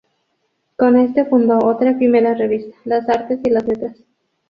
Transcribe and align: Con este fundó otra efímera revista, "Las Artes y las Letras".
Con 0.77 0.97
este 0.97 1.25
fundó 1.25 1.59
otra 1.63 1.91
efímera 1.91 2.33
revista, 2.33 2.75
"Las 2.85 3.07
Artes 3.07 3.39
y 3.43 3.51
las 3.51 3.65
Letras". 3.67 3.97